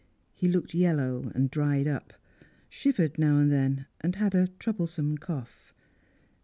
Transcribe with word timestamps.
He 0.33 0.47
looked 0.47 0.73
yellow 0.73 1.31
and 1.35 1.51
dried 1.51 1.87
up; 1.87 2.15
shivered 2.69 3.19
now 3.19 3.37
and 3.37 3.51
then, 3.51 3.85
and 3.99 4.15
had 4.15 4.33
a 4.33 4.47
troublesome 4.57 5.19
cough. 5.19 5.75